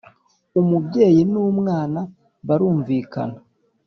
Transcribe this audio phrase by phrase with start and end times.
[0.61, 1.99] Umubyeyi n ‘umwana
[2.47, 3.37] barumvikana.